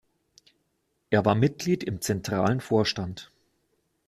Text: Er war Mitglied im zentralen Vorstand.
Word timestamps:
Er 1.11 1.25
war 1.25 1.35
Mitglied 1.35 1.83
im 1.83 2.01
zentralen 2.01 2.59
Vorstand. 2.59 3.29